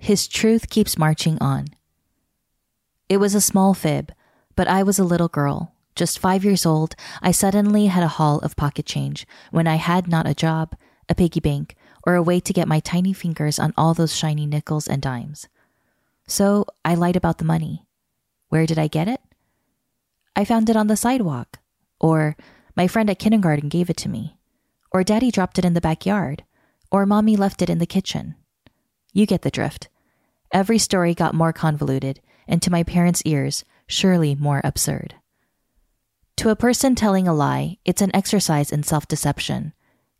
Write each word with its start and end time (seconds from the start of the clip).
his 0.00 0.26
truth 0.26 0.70
keeps 0.70 0.98
marching 0.98 1.36
on. 1.42 1.66
It 3.10 3.18
was 3.18 3.34
a 3.34 3.40
small 3.40 3.74
fib, 3.74 4.12
but 4.56 4.66
I 4.66 4.82
was 4.82 4.98
a 4.98 5.04
little 5.04 5.28
girl. 5.28 5.74
Just 5.94 6.18
five 6.18 6.42
years 6.42 6.64
old, 6.64 6.96
I 7.20 7.32
suddenly 7.32 7.86
had 7.86 8.02
a 8.02 8.08
haul 8.08 8.38
of 8.38 8.56
pocket 8.56 8.86
change 8.86 9.26
when 9.50 9.66
I 9.66 9.74
had 9.74 10.08
not 10.08 10.26
a 10.26 10.34
job, 10.34 10.74
a 11.10 11.14
piggy 11.14 11.40
bank, 11.40 11.76
or 12.06 12.14
a 12.14 12.22
way 12.22 12.40
to 12.40 12.52
get 12.54 12.66
my 12.66 12.80
tiny 12.80 13.12
fingers 13.12 13.58
on 13.58 13.74
all 13.76 13.92
those 13.92 14.16
shiny 14.16 14.46
nickels 14.46 14.88
and 14.88 15.02
dimes. 15.02 15.48
So 16.26 16.64
I 16.82 16.94
lied 16.94 17.16
about 17.16 17.36
the 17.36 17.44
money. 17.44 17.84
Where 18.48 18.64
did 18.64 18.78
I 18.78 18.88
get 18.88 19.06
it? 19.06 19.20
I 20.34 20.46
found 20.46 20.70
it 20.70 20.76
on 20.76 20.86
the 20.86 20.96
sidewalk. 20.96 21.58
Or 22.00 22.38
my 22.74 22.86
friend 22.88 23.10
at 23.10 23.18
kindergarten 23.18 23.68
gave 23.68 23.90
it 23.90 23.98
to 23.98 24.08
me. 24.08 24.38
Or 24.92 25.04
daddy 25.04 25.30
dropped 25.30 25.58
it 25.58 25.66
in 25.66 25.74
the 25.74 25.80
backyard. 25.82 26.44
Or 26.90 27.04
mommy 27.04 27.36
left 27.36 27.60
it 27.60 27.68
in 27.68 27.78
the 27.78 27.86
kitchen. 27.86 28.36
You 29.12 29.26
get 29.26 29.42
the 29.42 29.50
drift. 29.50 29.89
Every 30.52 30.78
story 30.78 31.14
got 31.14 31.34
more 31.34 31.52
convoluted, 31.52 32.20
and 32.48 32.60
to 32.62 32.72
my 32.72 32.82
parents' 32.82 33.22
ears, 33.24 33.64
surely 33.86 34.34
more 34.34 34.60
absurd. 34.64 35.14
To 36.38 36.48
a 36.48 36.56
person 36.56 36.94
telling 36.94 37.28
a 37.28 37.34
lie, 37.34 37.78
it's 37.84 38.02
an 38.02 38.14
exercise 38.14 38.72
in 38.72 38.82
self 38.82 39.06
deception, 39.06 39.74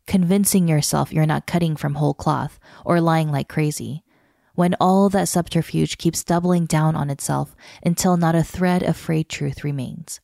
convincing 0.07 0.67
yourself 0.67 1.11
you're 1.11 1.25
not 1.25 1.47
cutting 1.47 1.75
from 1.75 1.95
whole 1.95 2.13
cloth 2.13 2.59
or 2.85 3.01
lying 3.01 3.29
like 3.29 3.49
crazy, 3.49 4.03
when 4.55 4.75
all 4.79 5.09
that 5.09 5.27
subterfuge 5.27 5.97
keeps 5.97 6.23
doubling 6.23 6.65
down 6.65 6.95
on 6.95 7.09
itself 7.09 7.55
until 7.83 8.15
not 8.15 8.35
a 8.35 8.43
thread 8.43 8.83
of 8.83 8.95
frayed 8.95 9.27
truth 9.27 9.63
remains. 9.63 10.21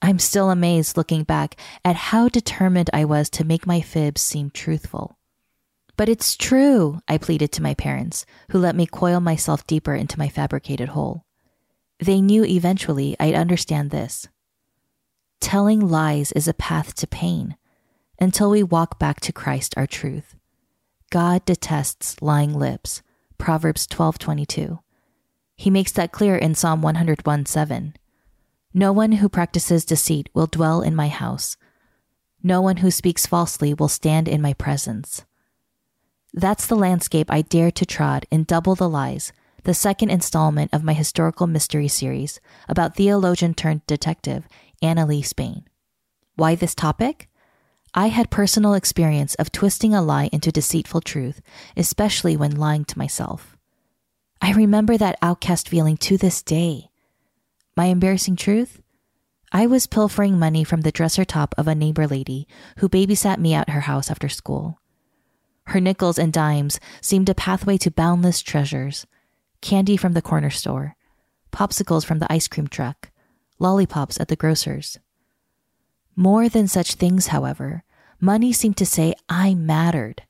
I'm 0.00 0.18
still 0.18 0.50
amazed 0.50 0.96
looking 0.96 1.24
back 1.24 1.56
at 1.84 1.96
how 1.96 2.28
determined 2.28 2.88
I 2.92 3.04
was 3.04 3.28
to 3.30 3.44
make 3.44 3.66
my 3.66 3.82
fibs 3.82 4.22
seem 4.22 4.50
truthful. 4.50 5.18
But 6.00 6.08
it's 6.08 6.34
true, 6.34 7.02
I 7.08 7.18
pleaded 7.18 7.52
to 7.52 7.62
my 7.62 7.74
parents, 7.74 8.24
who 8.52 8.58
let 8.58 8.74
me 8.74 8.86
coil 8.86 9.20
myself 9.20 9.66
deeper 9.66 9.94
into 9.94 10.18
my 10.18 10.30
fabricated 10.30 10.88
hole. 10.88 11.26
They 11.98 12.22
knew 12.22 12.42
eventually 12.42 13.16
I'd 13.20 13.34
understand 13.34 13.90
this. 13.90 14.26
Telling 15.42 15.78
lies 15.78 16.32
is 16.32 16.48
a 16.48 16.54
path 16.54 16.94
to 16.94 17.06
pain 17.06 17.54
until 18.18 18.48
we 18.48 18.62
walk 18.62 18.98
back 18.98 19.20
to 19.20 19.32
Christ 19.34 19.74
our 19.76 19.86
truth. 19.86 20.36
God 21.10 21.44
detests 21.44 22.22
lying 22.22 22.54
lips. 22.54 23.02
Proverbs 23.36 23.86
12:22. 23.86 24.78
He 25.54 25.68
makes 25.68 25.92
that 25.92 26.12
clear 26.12 26.34
in 26.34 26.54
Psalm 26.54 26.80
101:7. 26.80 27.92
No 28.72 28.90
one 28.90 29.12
who 29.12 29.28
practices 29.28 29.84
deceit 29.84 30.30
will 30.32 30.46
dwell 30.46 30.80
in 30.80 30.96
my 30.96 31.08
house. 31.08 31.58
No 32.42 32.62
one 32.62 32.78
who 32.78 32.90
speaks 32.90 33.26
falsely 33.26 33.74
will 33.74 33.88
stand 33.88 34.28
in 34.28 34.40
my 34.40 34.54
presence. 34.54 35.26
That's 36.32 36.66
the 36.66 36.76
landscape 36.76 37.26
I 37.28 37.42
dare 37.42 37.72
to 37.72 37.84
trod 37.84 38.24
in 38.30 38.44
Double 38.44 38.76
the 38.76 38.88
Lies, 38.88 39.32
the 39.64 39.74
second 39.74 40.10
installment 40.10 40.72
of 40.72 40.84
my 40.84 40.92
historical 40.92 41.48
mystery 41.48 41.88
series 41.88 42.40
about 42.68 42.94
theologian 42.94 43.52
turned 43.52 43.84
detective 43.88 44.46
Annalee 44.80 45.26
Spain. 45.26 45.64
Why 46.36 46.54
this 46.54 46.74
topic? 46.74 47.28
I 47.94 48.06
had 48.06 48.30
personal 48.30 48.74
experience 48.74 49.34
of 49.34 49.50
twisting 49.50 49.92
a 49.92 50.00
lie 50.00 50.30
into 50.32 50.52
deceitful 50.52 51.00
truth, 51.00 51.42
especially 51.76 52.36
when 52.36 52.54
lying 52.54 52.84
to 52.84 52.98
myself. 52.98 53.56
I 54.40 54.52
remember 54.52 54.96
that 54.96 55.18
outcast 55.20 55.68
feeling 55.68 55.96
to 55.96 56.16
this 56.16 56.42
day. 56.44 56.90
My 57.76 57.86
embarrassing 57.86 58.36
truth? 58.36 58.80
I 59.50 59.66
was 59.66 59.88
pilfering 59.88 60.38
money 60.38 60.62
from 60.62 60.82
the 60.82 60.92
dresser 60.92 61.24
top 61.24 61.56
of 61.58 61.66
a 61.66 61.74
neighbor 61.74 62.06
lady 62.06 62.46
who 62.78 62.88
babysat 62.88 63.38
me 63.38 63.52
at 63.52 63.70
her 63.70 63.80
house 63.80 64.12
after 64.12 64.28
school. 64.28 64.78
Her 65.70 65.80
nickels 65.80 66.18
and 66.18 66.32
dimes 66.32 66.80
seemed 67.00 67.28
a 67.28 67.34
pathway 67.34 67.78
to 67.78 67.92
boundless 67.92 68.42
treasures 68.42 69.06
candy 69.60 69.96
from 69.96 70.14
the 70.14 70.22
corner 70.22 70.50
store, 70.50 70.96
popsicles 71.52 72.04
from 72.04 72.18
the 72.18 72.32
ice 72.32 72.48
cream 72.48 72.66
truck, 72.66 73.12
lollipops 73.60 74.18
at 74.18 74.26
the 74.26 74.34
grocer's. 74.34 74.98
More 76.16 76.48
than 76.48 76.66
such 76.66 76.94
things, 76.94 77.28
however, 77.28 77.84
money 78.18 78.52
seemed 78.52 78.78
to 78.78 78.86
say 78.86 79.14
I 79.28 79.54
mattered. 79.54 80.22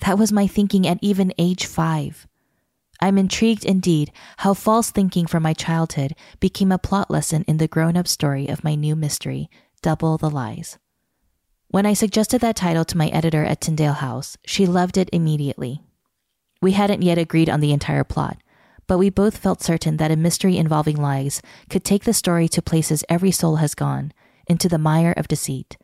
That 0.00 0.18
was 0.18 0.30
my 0.30 0.46
thinking 0.46 0.86
at 0.86 0.98
even 1.00 1.32
age 1.38 1.64
five. 1.64 2.26
I'm 3.00 3.16
intrigued 3.16 3.64
indeed 3.64 4.12
how 4.38 4.52
false 4.52 4.90
thinking 4.90 5.26
from 5.26 5.42
my 5.42 5.54
childhood 5.54 6.14
became 6.38 6.70
a 6.70 6.78
plot 6.78 7.10
lesson 7.10 7.44
in 7.48 7.56
the 7.56 7.68
grown 7.68 7.96
up 7.96 8.06
story 8.06 8.46
of 8.48 8.62
my 8.62 8.74
new 8.74 8.94
mystery, 8.94 9.48
Double 9.80 10.18
the 10.18 10.28
Lies. 10.28 10.76
When 11.68 11.84
I 11.86 11.94
suggested 11.94 12.40
that 12.40 12.56
title 12.56 12.84
to 12.84 12.96
my 12.96 13.08
editor 13.08 13.44
at 13.44 13.60
Tyndale 13.60 13.94
House, 13.94 14.36
she 14.46 14.66
loved 14.66 14.96
it 14.96 15.10
immediately. 15.12 15.82
We 16.62 16.72
hadn't 16.72 17.02
yet 17.02 17.18
agreed 17.18 17.50
on 17.50 17.60
the 17.60 17.72
entire 17.72 18.04
plot, 18.04 18.38
but 18.86 18.98
we 18.98 19.10
both 19.10 19.36
felt 19.36 19.62
certain 19.62 19.96
that 19.96 20.12
a 20.12 20.16
mystery 20.16 20.56
involving 20.56 20.96
lies 20.96 21.42
could 21.68 21.84
take 21.84 22.04
the 22.04 22.14
story 22.14 22.48
to 22.48 22.62
places 22.62 23.04
every 23.08 23.32
soul 23.32 23.56
has 23.56 23.74
gone, 23.74 24.12
into 24.46 24.68
the 24.68 24.78
mire 24.78 25.12
of 25.16 25.28
deceit, 25.28 25.76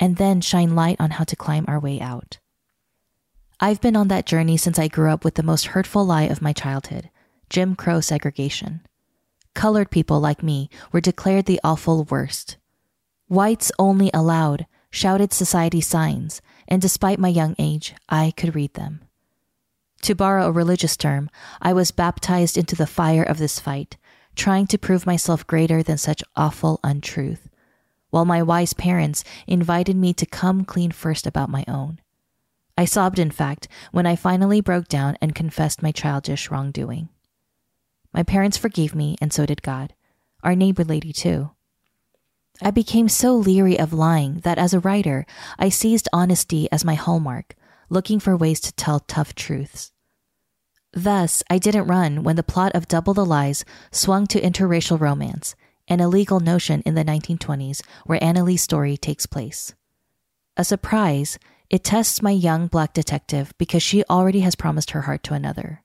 and 0.00 0.16
then 0.16 0.40
shine 0.40 0.74
light 0.74 0.96
on 0.98 1.12
how 1.12 1.24
to 1.24 1.36
climb 1.36 1.66
our 1.68 1.78
way 1.78 2.00
out. 2.00 2.38
I've 3.60 3.80
been 3.80 3.96
on 3.96 4.08
that 4.08 4.26
journey 4.26 4.56
since 4.56 4.78
I 4.78 4.88
grew 4.88 5.10
up 5.10 5.24
with 5.24 5.34
the 5.34 5.42
most 5.42 5.66
hurtful 5.68 6.04
lie 6.04 6.24
of 6.24 6.42
my 6.42 6.52
childhood 6.52 7.10
Jim 7.48 7.76
Crow 7.76 8.00
segregation. 8.00 8.80
Colored 9.54 9.90
people 9.90 10.18
like 10.18 10.42
me 10.42 10.68
were 10.92 11.00
declared 11.00 11.46
the 11.46 11.60
awful 11.62 12.04
worst. 12.04 12.56
Whites 13.28 13.70
only 13.78 14.10
allowed, 14.12 14.66
shouted 14.96 15.30
society 15.30 15.82
signs, 15.82 16.40
and 16.66 16.80
despite 16.80 17.18
my 17.18 17.28
young 17.28 17.54
age, 17.58 17.94
I 18.08 18.32
could 18.34 18.54
read 18.54 18.72
them. 18.72 19.02
To 20.02 20.14
borrow 20.14 20.46
a 20.46 20.52
religious 20.52 20.96
term, 20.96 21.28
I 21.60 21.74
was 21.74 21.90
baptized 21.90 22.56
into 22.56 22.74
the 22.74 22.86
fire 22.86 23.22
of 23.22 23.36
this 23.36 23.60
fight, 23.60 23.98
trying 24.34 24.66
to 24.68 24.78
prove 24.78 25.04
myself 25.04 25.46
greater 25.46 25.82
than 25.82 25.98
such 25.98 26.24
awful 26.34 26.80
untruth, 26.82 27.50
while 28.08 28.24
my 28.24 28.42
wise 28.42 28.72
parents 28.72 29.22
invited 29.46 29.96
me 29.96 30.14
to 30.14 30.24
come 30.24 30.64
clean 30.64 30.92
first 30.92 31.26
about 31.26 31.50
my 31.50 31.66
own. 31.68 32.00
I 32.78 32.86
sobbed, 32.86 33.18
in 33.18 33.30
fact, 33.30 33.68
when 33.92 34.06
I 34.06 34.16
finally 34.16 34.62
broke 34.62 34.88
down 34.88 35.18
and 35.20 35.34
confessed 35.34 35.82
my 35.82 35.92
childish 35.92 36.50
wrongdoing. 36.50 37.10
My 38.14 38.22
parents 38.22 38.56
forgave 38.56 38.94
me, 38.94 39.16
and 39.20 39.30
so 39.30 39.44
did 39.44 39.60
God. 39.60 39.92
Our 40.42 40.56
neighbor 40.56 40.84
lady, 40.84 41.12
too. 41.12 41.50
I 42.62 42.70
became 42.70 43.08
so 43.08 43.34
leery 43.36 43.78
of 43.78 43.92
lying 43.92 44.40
that 44.40 44.58
as 44.58 44.72
a 44.72 44.80
writer, 44.80 45.26
I 45.58 45.68
seized 45.68 46.08
honesty 46.12 46.68
as 46.72 46.84
my 46.84 46.94
hallmark, 46.94 47.54
looking 47.90 48.18
for 48.18 48.36
ways 48.36 48.60
to 48.60 48.72
tell 48.72 49.00
tough 49.00 49.34
truths. 49.34 49.92
Thus, 50.92 51.42
I 51.50 51.58
didn't 51.58 51.86
run 51.88 52.22
when 52.22 52.36
the 52.36 52.42
plot 52.42 52.72
of 52.74 52.88
Double 52.88 53.12
the 53.12 53.26
Lies 53.26 53.64
swung 53.90 54.26
to 54.28 54.40
interracial 54.40 54.98
romance, 54.98 55.54
an 55.88 56.00
illegal 56.00 56.40
notion 56.40 56.82
in 56.86 56.94
the 56.94 57.04
1920s 57.04 57.82
where 58.06 58.18
Annalee's 58.20 58.62
story 58.62 58.96
takes 58.96 59.26
place. 59.26 59.74
A 60.56 60.64
surprise, 60.64 61.38
it 61.68 61.84
tests 61.84 62.22
my 62.22 62.30
young 62.30 62.66
black 62.66 62.94
detective 62.94 63.52
because 63.58 63.82
she 63.82 64.04
already 64.04 64.40
has 64.40 64.54
promised 64.54 64.92
her 64.92 65.02
heart 65.02 65.22
to 65.24 65.34
another. 65.34 65.82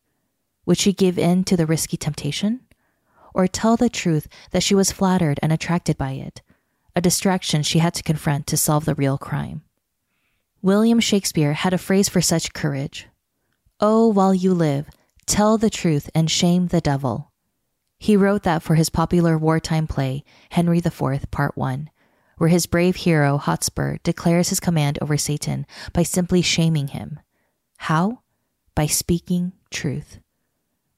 Would 0.66 0.78
she 0.78 0.94
give 0.94 1.20
in 1.20 1.44
to 1.46 1.58
the 1.58 1.66
risky 1.66 1.98
temptation? 1.98 2.62
Or 3.34 3.48
tell 3.48 3.76
the 3.76 3.90
truth 3.90 4.28
that 4.52 4.64
she 4.64 4.76
was 4.76 4.92
flattered 4.92 5.40
and 5.42 5.52
attracted 5.52 5.98
by 5.98 6.12
it, 6.12 6.42
a 6.96 7.02
distraction 7.02 7.64
she 7.64 7.80
had 7.80 7.94
to 7.94 8.04
confront 8.04 8.48
to 8.48 8.58
solve 8.58 8.86
the 8.86 8.96
real 8.96 9.18
crime. 9.18 9.62
William 10.62 11.00
Shakespeare 11.00 11.54
had 11.54 11.74
a 11.74 11.78
phrase 11.78 12.10
for 12.10 12.22
such 12.22 12.54
courage 12.54 13.08
Oh, 13.80 14.08
while 14.08 14.34
you 14.34 14.54
live, 14.54 14.88
tell 15.26 15.58
the 15.58 15.72
truth 15.72 16.10
and 16.14 16.30
shame 16.30 16.68
the 16.68 16.82
devil. 16.82 17.32
He 17.98 18.16
wrote 18.16 18.44
that 18.44 18.62
for 18.62 18.76
his 18.76 18.90
popular 18.90 19.38
wartime 19.38 19.88
play, 19.88 20.24
Henry 20.52 20.78
IV, 20.80 21.30
Part 21.32 21.58
1, 21.58 21.90
where 22.38 22.50
his 22.50 22.66
brave 22.66 22.96
hero, 22.96 23.38
Hotspur, 23.38 23.98
declares 24.04 24.50
his 24.50 24.60
command 24.60 25.00
over 25.02 25.18
Satan 25.18 25.66
by 25.94 26.04
simply 26.04 26.42
shaming 26.42 26.90
him. 26.90 27.20
How? 27.78 28.22
By 28.76 28.86
speaking 28.86 29.54
truth. 29.70 30.20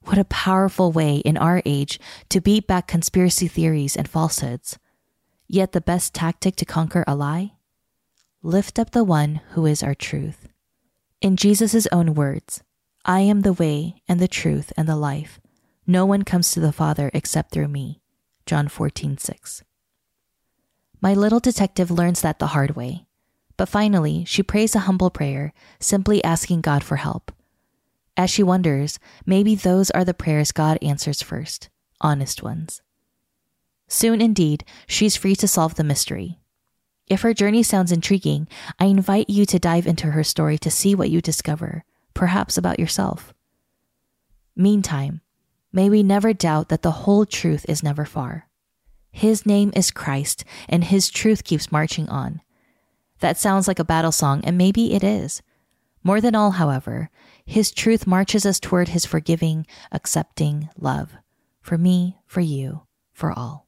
What 0.04 0.18
a 0.18 0.26
powerful 0.26 0.92
way 0.92 1.18
in 1.18 1.38
our 1.38 1.62
age 1.66 2.00
to 2.30 2.42
beat 2.42 2.68
back 2.68 2.88
conspiracy 2.88 3.48
theories 3.48 3.96
and 3.96 4.08
falsehoods. 4.08 4.78
Yet 5.54 5.74
the 5.74 5.82
best 5.82 6.16
tactic 6.16 6.56
to 6.56 6.66
conquer 6.66 7.04
a 7.06 7.14
lie? 7.14 7.54
Lift 8.42 8.80
up 8.80 8.90
the 8.90 9.04
one 9.04 9.42
who 9.52 9.68
is 9.68 9.84
our 9.84 9.94
truth. 9.94 10.48
In 11.22 11.36
Jesus' 11.36 11.86
own 11.92 12.16
words, 12.16 12.64
I 13.06 13.20
am 13.20 13.42
the 13.42 13.54
way 13.54 14.02
and 14.08 14.20
the 14.20 14.28
truth 14.28 14.74
and 14.76 14.90
the 14.90 14.96
life. 14.96 15.40
No 15.86 16.08
one 16.08 16.24
comes 16.24 16.50
to 16.54 16.60
the 16.60 16.72
Father 16.72 17.12
except 17.14 17.52
through 17.52 17.68
me. 17.68 18.02
John 18.48 18.68
14, 18.68 19.20
6. 19.20 19.64
My 21.00 21.14
little 21.14 21.40
detective 21.40 21.92
learns 21.92 22.22
that 22.22 22.40
the 22.40 22.58
hard 22.58 22.76
way. 22.76 23.06
But 23.56 23.70
finally, 23.70 24.26
she 24.26 24.42
prays 24.42 24.74
a 24.74 24.90
humble 24.90 25.12
prayer, 25.12 25.54
simply 25.80 26.24
asking 26.24 26.62
God 26.62 26.84
for 26.84 26.96
help. 26.96 27.32
As 28.18 28.32
she 28.32 28.42
wonders, 28.42 28.98
maybe 29.24 29.54
those 29.54 29.92
are 29.92 30.04
the 30.04 30.16
prayers 30.16 30.52
God 30.52 30.80
answers 30.82 31.22
first, 31.22 31.70
honest 32.02 32.42
ones. 32.42 32.82
Soon 33.88 34.22
indeed, 34.22 34.64
she's 34.88 35.16
free 35.16 35.36
to 35.36 35.48
solve 35.48 35.76
the 35.76 35.84
mystery. 35.84 36.40
If 37.08 37.22
her 37.22 37.34
journey 37.34 37.64
sounds 37.64 37.92
intriguing, 37.92 38.48
I 38.80 38.86
invite 38.86 39.30
you 39.30 39.46
to 39.48 39.60
dive 39.60 39.88
into 39.88 40.12
her 40.12 40.24
story 40.24 40.58
to 40.60 40.72
see 40.72 40.96
what 40.96 41.10
you 41.10 41.22
discover, 41.22 41.84
perhaps 42.14 42.58
about 42.58 42.80
yourself. 42.80 43.34
Meantime, 44.56 45.22
may 45.72 45.90
we 45.90 46.02
never 46.02 46.34
doubt 46.34 46.70
that 46.70 46.82
the 46.82 46.92
whole 46.92 47.26
truth 47.26 47.66
is 47.68 47.84
never 47.84 48.06
far. 48.06 48.48
His 49.12 49.46
name 49.46 49.72
is 49.76 49.92
Christ, 49.92 50.44
and 50.68 50.84
his 50.84 51.10
truth 51.10 51.44
keeps 51.44 51.72
marching 51.72 52.10
on. 52.10 52.42
That 53.20 53.38
sounds 53.38 53.68
like 53.68 53.80
a 53.80 53.86
battle 53.86 54.12
song, 54.12 54.42
and 54.44 54.58
maybe 54.58 54.94
it 54.94 55.04
is. 55.04 55.42
More 56.04 56.20
than 56.20 56.36
all, 56.36 56.52
however, 56.52 57.10
his 57.46 57.72
truth 57.72 58.08
marches 58.08 58.46
us 58.46 58.60
toward 58.60 58.90
his 58.90 59.06
forgiving, 59.06 59.66
accepting 59.92 60.70
love. 60.78 61.14
For 61.62 61.78
me, 61.78 62.18
for 62.26 62.42
you, 62.42 62.84
for 63.14 63.32
all. 63.32 63.63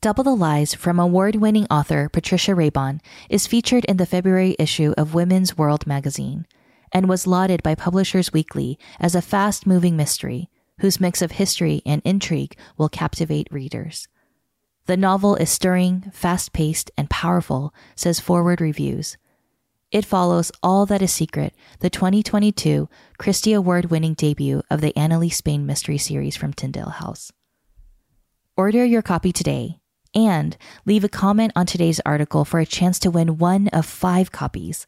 Double 0.00 0.22
the 0.22 0.36
Lies 0.36 0.74
from 0.74 1.00
award 1.00 1.34
winning 1.34 1.66
author 1.72 2.08
Patricia 2.08 2.52
Raybon 2.52 3.00
is 3.28 3.48
featured 3.48 3.84
in 3.86 3.96
the 3.96 4.06
February 4.06 4.54
issue 4.56 4.94
of 4.96 5.12
Women's 5.12 5.58
World 5.58 5.88
magazine 5.88 6.46
and 6.92 7.08
was 7.08 7.26
lauded 7.26 7.64
by 7.64 7.74
Publishers 7.74 8.32
Weekly 8.32 8.78
as 9.00 9.16
a 9.16 9.22
fast 9.22 9.66
moving 9.66 9.96
mystery 9.96 10.50
whose 10.78 11.00
mix 11.00 11.20
of 11.20 11.32
history 11.32 11.82
and 11.84 12.00
intrigue 12.04 12.56
will 12.76 12.88
captivate 12.88 13.48
readers. 13.50 14.06
The 14.86 14.96
novel 14.96 15.34
is 15.34 15.50
stirring, 15.50 16.12
fast 16.12 16.52
paced, 16.52 16.92
and 16.96 17.10
powerful, 17.10 17.74
says 17.96 18.20
Foreword 18.20 18.60
Reviews. 18.60 19.16
It 19.90 20.04
follows 20.04 20.52
All 20.62 20.86
That 20.86 21.02
Is 21.02 21.12
Secret, 21.12 21.54
the 21.80 21.90
2022 21.90 22.88
Christie 23.18 23.52
Award 23.52 23.90
winning 23.90 24.14
debut 24.14 24.62
of 24.70 24.80
the 24.80 24.92
Annalee 24.92 25.32
Spain 25.32 25.66
mystery 25.66 25.98
series 25.98 26.36
from 26.36 26.52
Tyndale 26.52 26.90
House. 26.90 27.32
Order 28.56 28.84
your 28.84 29.02
copy 29.02 29.32
today 29.32 29.77
and 30.14 30.56
leave 30.86 31.04
a 31.04 31.08
comment 31.08 31.52
on 31.54 31.66
today's 31.66 32.00
article 32.06 32.44
for 32.44 32.60
a 32.60 32.66
chance 32.66 32.98
to 33.00 33.10
win 33.10 33.38
one 33.38 33.68
of 33.68 33.86
five 33.86 34.32
copies. 34.32 34.86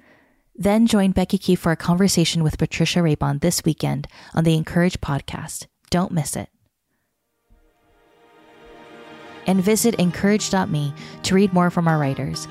Then 0.54 0.86
join 0.86 1.12
Becky 1.12 1.38
Keife 1.38 1.58
for 1.58 1.72
a 1.72 1.76
conversation 1.76 2.42
with 2.42 2.58
Patricia 2.58 3.00
Raybon 3.00 3.40
this 3.40 3.64
weekend 3.64 4.06
on 4.34 4.44
the 4.44 4.54
Encourage 4.54 5.00
podcast. 5.00 5.66
Don't 5.90 6.12
miss 6.12 6.36
it. 6.36 6.48
And 9.46 9.62
visit 9.62 9.94
incourage.me 9.94 10.94
to 11.22 11.34
read 11.34 11.52
more 11.52 11.70
from 11.70 11.88
our 11.88 11.98
writers. 11.98 12.46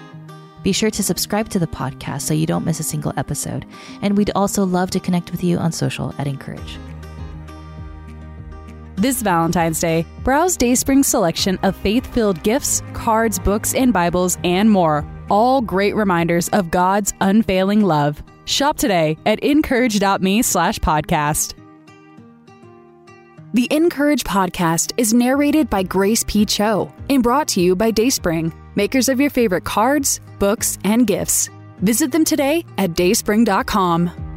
Be 0.64 0.72
sure 0.72 0.92
to 0.92 1.04
subscribe 1.04 1.50
to 1.50 1.60
the 1.60 1.68
podcast 1.68 2.24
so 2.24 2.34
you 2.34 2.46
don't 2.46 2.66
miss 2.66 2.80
a 2.80 2.84
single 2.84 3.14
episode. 3.16 3.66
And 4.02 4.18
we'd 4.18 4.32
also 4.36 4.66
love 4.66 4.92
to 4.92 5.00
connect 5.00 5.32
with 5.32 5.44
you 5.44 5.58
on 5.58 5.72
social 5.72 6.14
at 6.18 6.28
Encourage. 6.28 6.78
This 9.00 9.22
Valentine's 9.22 9.80
Day, 9.80 10.06
browse 10.26 10.58
Dayspring's 10.58 11.08
selection 11.08 11.58
of 11.64 11.74
faith 11.78 12.06
filled 12.06 12.44
gifts, 12.44 12.84
cards, 12.94 13.40
books, 13.40 13.74
and 13.74 13.94
Bibles, 13.94 14.38
and 14.44 14.70
more. 14.70 15.10
All 15.30 15.62
great 15.62 15.96
reminders 15.96 16.50
of 16.50 16.70
God's 16.70 17.14
unfailing 17.22 17.80
love. 17.80 18.22
Shop 18.44 18.78
today 18.78 19.18
at 19.26 19.40
incourage.me 19.40 20.42
slash 20.42 20.80
podcast. 20.80 21.54
The 23.54 23.70
Encourage 23.72 24.26
podcast 24.26 24.92
is 24.98 25.14
narrated 25.14 25.70
by 25.70 25.84
Grace 25.84 26.26
P. 26.28 26.46
Cho 26.46 26.94
and 27.10 27.24
brought 27.24 27.48
to 27.50 27.62
you 27.62 27.78
by 27.78 27.92
Dayspring, 27.92 28.52
makers 28.76 29.08
of 29.08 29.22
your 29.22 29.30
favorite 29.30 29.64
cards, 29.64 30.20
books, 30.40 30.78
and 30.84 31.08
gifts. 31.08 31.50
Visit 31.78 32.12
them 32.12 32.26
today 32.26 32.66
at 32.78 32.96
dayspring.com. 32.96 34.29